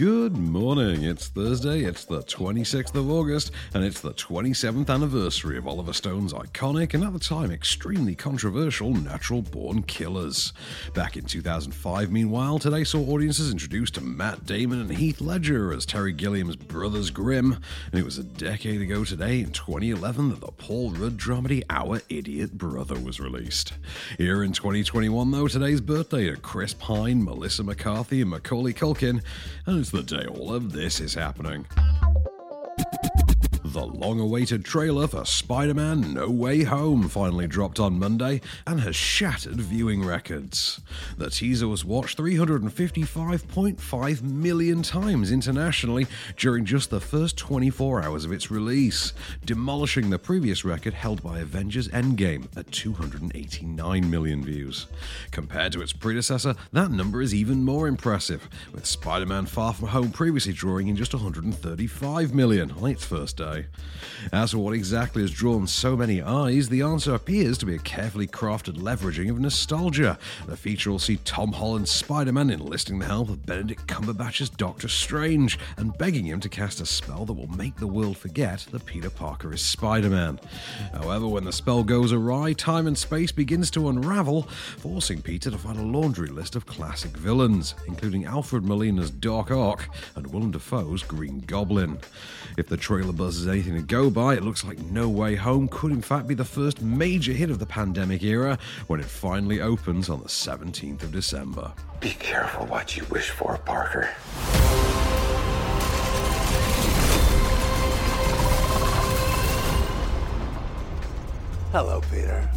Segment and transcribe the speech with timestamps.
[0.00, 1.02] Good morning.
[1.02, 6.32] It's Thursday, it's the 26th of August, and it's the 27th anniversary of Oliver Stone's
[6.32, 10.54] iconic and at the time extremely controversial Natural Born Killers.
[10.94, 15.84] Back in 2005, meanwhile, today saw audiences introduced to Matt Damon and Heath Ledger as
[15.84, 17.58] Terry Gilliam's brothers Grimm,
[17.92, 22.00] and it was a decade ago today, in 2011, that the Paul Rudd dramedy Our
[22.08, 23.74] Idiot Brother was released.
[24.16, 29.22] Here in 2021, though, today's birthday are Chris Pine, Melissa McCarthy, and Macaulay Culkin,
[29.66, 31.66] and it's the day all of this is happening.
[33.72, 38.80] The long awaited trailer for Spider Man No Way Home finally dropped on Monday and
[38.80, 40.80] has shattered viewing records.
[41.18, 48.32] The teaser was watched 355.5 million times internationally during just the first 24 hours of
[48.32, 49.12] its release,
[49.44, 54.88] demolishing the previous record held by Avengers Endgame at 289 million views.
[55.30, 59.86] Compared to its predecessor, that number is even more impressive, with Spider Man Far From
[59.88, 63.59] Home previously drawing in just 135 million on its first day.
[64.32, 67.78] As for what exactly has drawn so many eyes, the answer appears to be a
[67.78, 70.18] carefully crafted leveraging of nostalgia.
[70.46, 74.88] The feature will see Tom Holland's Spider Man enlisting the help of Benedict Cumberbatch's Doctor
[74.88, 78.86] Strange and begging him to cast a spell that will make the world forget that
[78.86, 80.38] Peter Parker is Spider Man.
[80.92, 84.42] However, when the spell goes awry, time and space begins to unravel,
[84.78, 89.88] forcing Peter to find a laundry list of classic villains, including Alfred Molina's Doc Ock
[90.16, 91.98] and Willem Dafoe's Green Goblin.
[92.56, 95.68] If the trailer buzz is anything to go by, it looks like No Way Home
[95.68, 99.60] could in fact be the first major hit of the pandemic era when it finally
[99.60, 101.72] opens on the 17th of December.
[102.00, 104.10] Be careful what you wish for, Parker.
[111.72, 112.48] Hello, Peter.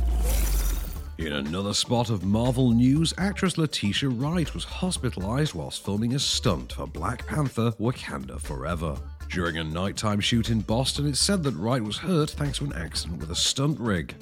[1.20, 6.74] In another spot of Marvel news, actress Letitia Wright was hospitalized whilst filming a stunt
[6.74, 8.98] for Black Panther Wakanda Forever.
[9.34, 12.74] During a nighttime shoot in Boston, it's said that Wright was hurt thanks to an
[12.74, 14.14] accident with a stunt rig.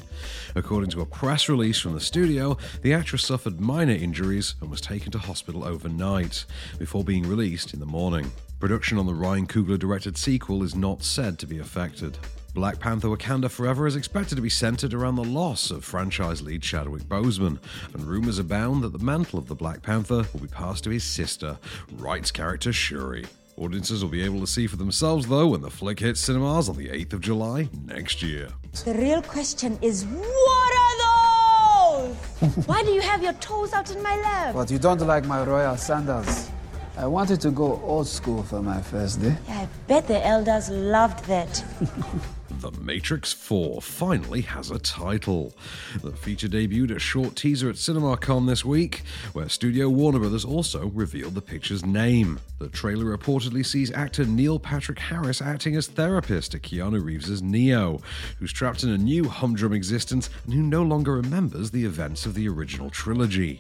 [0.56, 4.80] According to a press release from the studio, the actress suffered minor injuries and was
[4.80, 6.46] taken to hospital overnight,
[6.80, 8.32] before being released in the morning.
[8.62, 12.18] Production on the Ryan Coogler directed sequel is not said to be affected.
[12.54, 16.62] Black Panther Wakanda Forever is expected to be centered around the loss of franchise lead
[16.62, 17.60] Chadwick Boseman,
[17.94, 21.04] and rumors abound that the mantle of the Black Panther will be passed to his
[21.04, 21.58] sister,
[21.98, 23.26] Wright's character Shuri.
[23.62, 26.76] Audiences will be able to see for themselves, though, when the flick hits cinemas on
[26.76, 28.50] the 8th of July next year.
[28.86, 32.66] The real question is what are those?
[32.66, 34.56] Why do you have your toes out in my lap?
[34.56, 36.50] But you don't like my royal sandals.
[36.98, 39.38] I wanted to go old school for my first day.
[39.48, 41.64] I bet the elders loved that.
[42.62, 45.56] The Matrix 4 finally has a title.
[46.04, 49.02] The feature debuted a short teaser at CinemaCon this week,
[49.34, 52.40] where Studio Warner Brothers also revealed the picture's name.
[52.60, 58.00] The trailer reportedly sees actor Neil Patrick Harris acting as therapist to Keanu Reeves' Neo,
[58.38, 62.36] who's trapped in a new humdrum existence and who no longer remembers the events of
[62.36, 63.60] the original trilogy.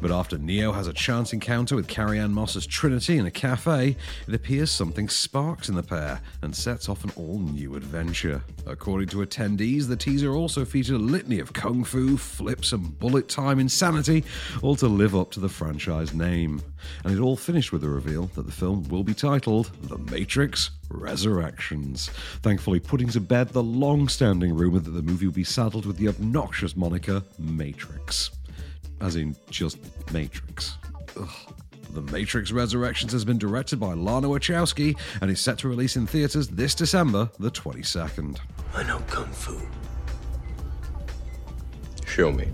[0.00, 3.96] But after Neo has a chance encounter with Carrie-Anne Moss's Trinity in a cafe,
[4.28, 8.35] it appears something sparks in the pair and sets off an all-new adventure.
[8.66, 13.28] According to attendees, the teaser also featured a litany of kung fu, flips, and bullet
[13.28, 14.24] time insanity,
[14.62, 16.60] all to live up to the franchise name.
[17.04, 20.70] And it all finished with the reveal that the film will be titled The Matrix
[20.88, 22.08] Resurrections,
[22.42, 25.96] thankfully putting to bed the long standing rumour that the movie will be saddled with
[25.96, 28.30] the obnoxious moniker Matrix.
[29.00, 29.78] As in, just
[30.12, 30.78] Matrix.
[31.18, 31.28] Ugh.
[31.90, 36.06] The Matrix Resurrections has been directed by Lana Wachowski and is set to release in
[36.06, 38.38] theaters this December, the 22nd.
[38.74, 39.60] I know Kung Fu.
[42.06, 42.48] Show me.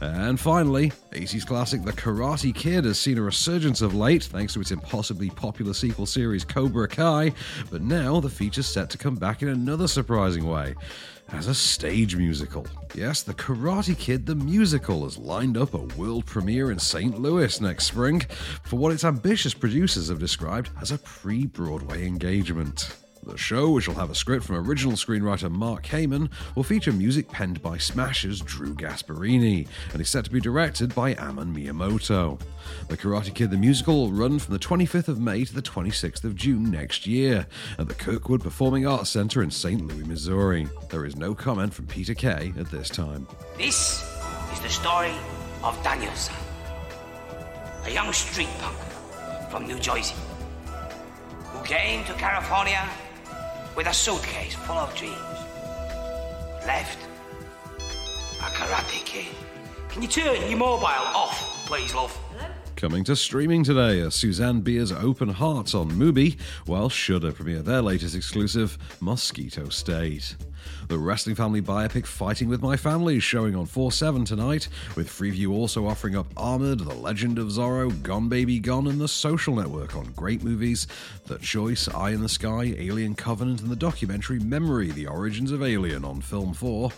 [0.00, 4.60] And finally, 80s classic The Karate Kid has seen a resurgence of late thanks to
[4.60, 7.32] its impossibly popular sequel series Cobra Kai,
[7.70, 10.76] but now the feature's set to come back in another surprising way
[11.32, 12.66] as a stage musical.
[12.94, 17.20] Yes, The Karate Kid the musical has lined up a world premiere in St.
[17.20, 18.20] Louis next spring
[18.64, 22.96] for what its ambitious producers have described as a pre Broadway engagement.
[23.28, 27.28] The show, which will have a script from original screenwriter Mark Kamen, will feature music
[27.28, 32.40] penned by Smash's Drew Gasparini and is set to be directed by Amon Miyamoto.
[32.88, 36.24] The Karate Kid the musical will run from the 25th of May to the 26th
[36.24, 37.46] of June next year
[37.78, 39.86] at the Kirkwood Performing Arts Center in St.
[39.86, 40.66] Louis, Missouri.
[40.88, 43.28] There is no comment from Peter Kay at this time.
[43.58, 44.10] This
[44.54, 45.12] is the story
[45.62, 46.34] of Daniel-san,
[47.84, 48.78] a young street punk
[49.50, 50.14] from New Jersey
[51.52, 52.88] who came to California
[53.78, 55.14] with a suitcase full of dreams.
[56.66, 56.98] Left
[58.40, 59.32] a karate kid.
[59.88, 62.27] Can you turn your mobile off, please, love?
[62.78, 67.82] Coming to streaming today are Susanne Bier's Open Hearts on Mubi, while Shudder premiere their
[67.82, 70.36] latest exclusive, Mosquito State.
[70.86, 75.08] The wrestling family biopic Fighting with My Family is showing on 4 7 tonight, with
[75.08, 79.56] Freeview also offering up Armored, The Legend of Zorro, Gone Baby Gone, and The Social
[79.56, 80.86] Network on great movies
[81.26, 85.64] The Choice, Eye in the Sky, Alien Covenant, and the documentary Memory The Origins of
[85.64, 86.92] Alien on Film 4.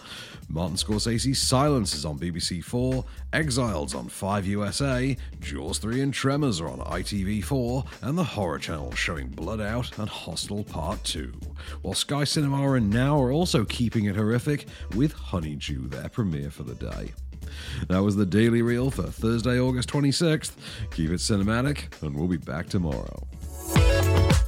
[0.48, 6.60] Martin Scorsese's Silence is on BBC 4, Exiles on 5 USA, Jaws 3 and Tremors
[6.60, 11.32] are on ITV4, and the Horror Channel showing Blood Out and Hostel Part 2.
[11.82, 16.62] While Sky Cinema and Now are also keeping it horrific with Honeydew, their premiere for
[16.62, 17.12] the day.
[17.88, 20.52] That was the Daily Reel for Thursday, August 26th.
[20.92, 23.26] Keep it cinematic, and we'll be back tomorrow.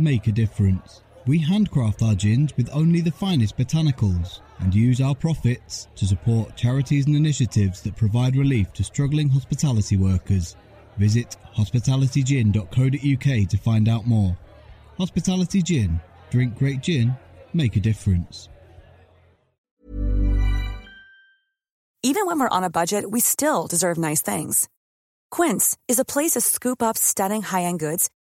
[0.00, 1.02] Make a difference.
[1.26, 6.56] We handcraft our gins with only the finest botanicals and use our profits to support
[6.56, 10.56] charities and initiatives that provide relief to struggling hospitality workers.
[10.96, 14.38] Visit hospitalitygin.co.uk to find out more.
[14.96, 16.00] Hospitality Gin.
[16.30, 17.14] Drink great gin.
[17.52, 18.48] Make a difference.
[22.02, 24.66] Even when we're on a budget, we still deserve nice things.
[25.30, 28.08] Quince is a place to scoop up stunning high-end goods